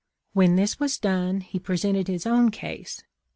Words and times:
"When 0.33 0.55
this 0.55 0.79
was 0.79 0.97
done 0.97 1.41
he 1.41 1.59
presented 1.59 2.07
his 2.07 2.25
own 2.25 2.49
case. 2.49 3.03